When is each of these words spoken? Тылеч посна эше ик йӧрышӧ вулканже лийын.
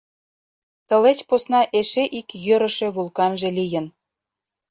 Тылеч 0.87 1.19
посна 1.29 1.61
эше 1.79 2.03
ик 2.19 2.27
йӧрышӧ 2.45 2.87
вулканже 2.95 3.49
лийын. 3.57 3.85